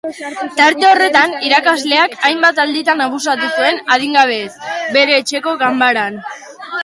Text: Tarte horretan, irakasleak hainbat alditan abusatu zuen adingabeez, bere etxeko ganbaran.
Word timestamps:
Tarte 0.59 0.85
horretan, 0.91 1.33
irakasleak 1.49 2.15
hainbat 2.29 2.61
alditan 2.63 3.05
abusatu 3.05 3.51
zuen 3.57 3.79
adingabeez, 3.97 4.49
bere 4.99 5.19
etxeko 5.23 5.57
ganbaran. 5.65 6.19